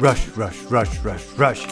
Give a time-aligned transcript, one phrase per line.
[0.00, 1.66] Rush, rush, rush, rush, rush.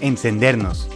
[0.00, 0.88] Encendernos.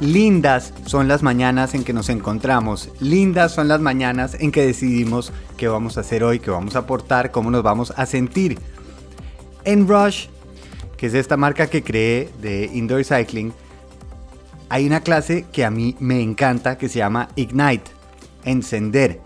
[0.00, 5.32] Lindas son las mañanas en que nos encontramos, lindas son las mañanas en que decidimos
[5.56, 8.58] qué vamos a hacer hoy, qué vamos a aportar, cómo nos vamos a sentir.
[9.64, 10.26] En Rush,
[10.96, 13.52] que es esta marca que creé de Indoor Cycling,
[14.70, 17.90] hay una clase que a mí me encanta que se llama Ignite,
[18.44, 19.20] encender.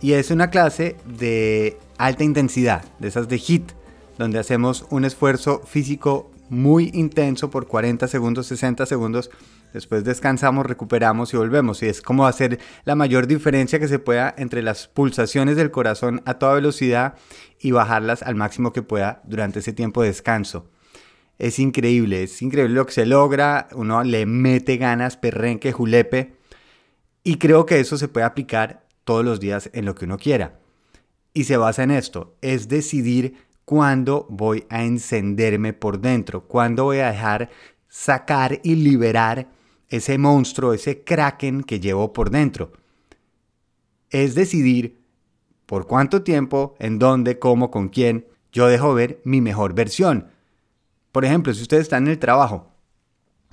[0.00, 3.72] Y es una clase de alta intensidad, de esas de HIT,
[4.16, 9.28] donde hacemos un esfuerzo físico muy intenso por 40 segundos, 60 segundos.
[9.74, 11.82] Después descansamos, recuperamos y volvemos.
[11.82, 16.22] Y es como hacer la mayor diferencia que se pueda entre las pulsaciones del corazón
[16.26, 17.14] a toda velocidad
[17.58, 20.70] y bajarlas al máximo que pueda durante ese tiempo de descanso.
[21.38, 23.68] Es increíble, es increíble lo que se logra.
[23.72, 26.34] Uno le mete ganas, perrenque, julepe.
[27.22, 30.58] Y creo que eso se puede aplicar todos los días en lo que uno quiera.
[31.32, 36.98] Y se basa en esto, es decidir cuándo voy a encenderme por dentro, cuándo voy
[36.98, 37.50] a dejar
[37.88, 39.48] sacar y liberar
[39.88, 42.72] ese monstruo, ese kraken que llevo por dentro.
[44.10, 44.98] Es decidir
[45.66, 50.28] por cuánto tiempo, en dónde, cómo, con quién, yo dejo ver mi mejor versión.
[51.12, 52.70] Por ejemplo, si ustedes están en el trabajo,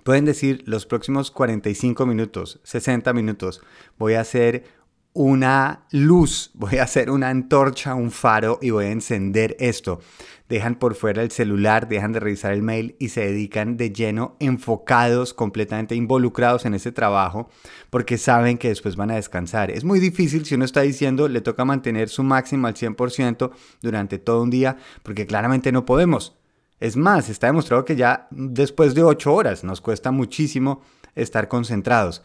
[0.04, 3.62] pueden decir los próximos 45 minutos, 60 minutos,
[3.98, 4.66] voy a hacer
[5.14, 10.02] una luz, voy a hacer una antorcha, un faro y voy a encender esto.
[10.50, 14.36] Dejan por fuera el celular, dejan de revisar el mail y se dedican de lleno,
[14.40, 17.50] enfocados, completamente involucrados en ese trabajo,
[17.90, 19.72] porque saben que después van a descansar.
[19.72, 24.20] Es muy difícil si uno está diciendo le toca mantener su máximo al 100% durante
[24.20, 26.38] todo un día, porque claramente no podemos.
[26.86, 30.84] Es más, está demostrado que ya después de 8 horas nos cuesta muchísimo
[31.16, 32.22] estar concentrados.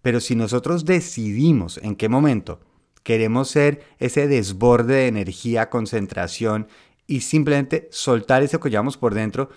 [0.00, 2.58] Pero si nosotros decidimos en qué momento
[3.02, 6.68] queremos ser ese desborde de energía, concentración
[7.06, 9.50] y simplemente soltar eso que llevamos por dentro,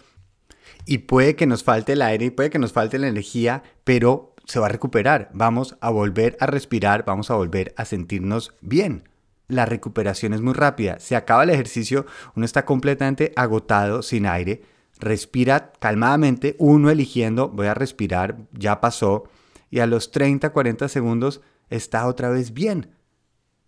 [0.85, 4.35] y puede que nos falte el aire y puede que nos falte la energía, pero
[4.43, 5.29] se va a recuperar.
[5.33, 9.10] Vamos a volver a respirar, vamos a volver a sentirnos bien.
[9.51, 10.97] La recuperación es muy rápida.
[10.99, 14.61] Se acaba el ejercicio, uno está completamente agotado, sin aire.
[14.97, 19.25] Respira calmadamente, uno eligiendo, voy a respirar, ya pasó
[19.69, 22.91] y a los 30, 40 segundos está otra vez bien.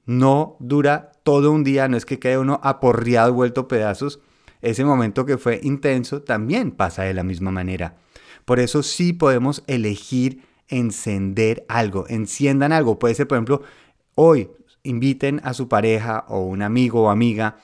[0.06, 4.22] No dura todo un día, no es que quede uno aporreado, vuelto pedazos.
[4.62, 7.98] Ese momento que fue intenso también pasa de la misma manera.
[8.46, 13.00] Por eso sí podemos elegir encender algo, enciendan algo.
[13.00, 13.64] Puede ser, por ejemplo,
[14.16, 14.50] hoy
[14.84, 17.58] inviten a su pareja o un amigo o amiga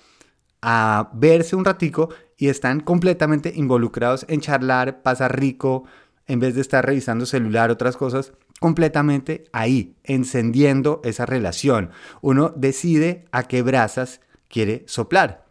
[0.62, 5.86] a verse un ratico y están completamente involucrados en charlar, pasar rico,
[6.28, 11.92] en vez de estar revisando celular, otras cosas, completamente ahí, encendiendo esa relación.
[12.22, 15.46] Uno decide a qué brasas quiere soplar.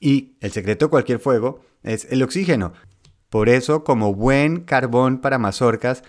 [0.00, 2.72] Y el secreto de cualquier fuego es el oxígeno.
[3.28, 6.02] Por eso, como buen carbón para mazorcas,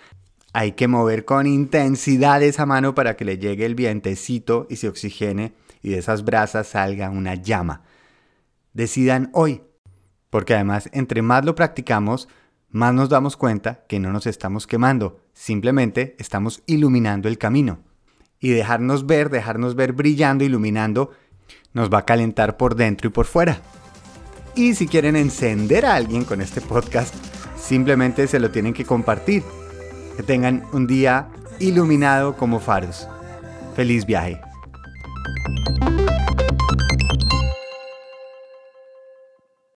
[0.52, 4.88] hay que mover con intensidad esa mano para que le llegue el vientecito y se
[4.88, 5.52] oxigene
[5.82, 7.82] y de esas brasas salga una llama.
[8.72, 9.62] Decidan hoy,
[10.28, 12.28] porque además entre más lo practicamos,
[12.68, 17.80] más nos damos cuenta que no nos estamos quemando, simplemente estamos iluminando el camino.
[18.38, 21.10] Y dejarnos ver, dejarnos ver brillando, iluminando,
[21.74, 23.60] nos va a calentar por dentro y por fuera.
[24.54, 27.14] Y si quieren encender a alguien con este podcast,
[27.56, 29.42] simplemente se lo tienen que compartir.
[30.20, 31.28] Que tengan un día
[31.60, 33.08] iluminado como faros.
[33.74, 34.38] Feliz viaje.